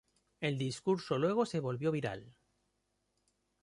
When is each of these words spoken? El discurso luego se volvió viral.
El 0.39 0.57
discurso 0.57 1.19
luego 1.19 1.45
se 1.45 1.59
volvió 1.59 1.91
viral. 1.91 2.33